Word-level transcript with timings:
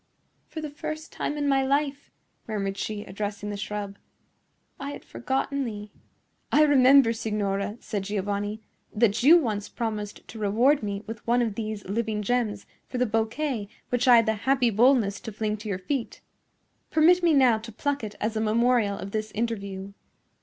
"For 0.47 0.61
the 0.61 0.71
first 0.71 1.11
time 1.11 1.37
in 1.37 1.47
my 1.47 1.63
life," 1.63 2.09
murmured 2.47 2.75
she, 2.75 3.03
addressing 3.03 3.51
the 3.51 3.55
shrub, 3.55 3.99
"I 4.79 4.93
had 4.93 5.05
forgotten 5.05 5.63
thee." 5.63 5.91
"I 6.51 6.63
remember, 6.63 7.13
signora," 7.13 7.77
said 7.81 8.05
Giovanni, 8.05 8.61
"that 8.91 9.21
you 9.21 9.37
once 9.37 9.69
promised 9.69 10.27
to 10.29 10.39
reward 10.39 10.81
me 10.81 11.03
with 11.05 11.27
one 11.27 11.43
of 11.43 11.53
these 11.53 11.85
living 11.85 12.23
gems 12.23 12.65
for 12.87 12.97
the 12.97 13.05
bouquet 13.05 13.69
which 13.89 14.07
I 14.07 14.15
had 14.15 14.25
the 14.25 14.33
happy 14.33 14.71
boldness 14.71 15.19
to 15.19 15.31
fling 15.31 15.55
to 15.57 15.69
your 15.69 15.77
feet. 15.77 16.21
Permit 16.89 17.21
me 17.21 17.35
now 17.35 17.59
to 17.59 17.71
pluck 17.71 18.03
it 18.03 18.15
as 18.19 18.35
a 18.35 18.41
memorial 18.41 18.97
of 18.97 19.11
this 19.11 19.29
interview." 19.33 19.93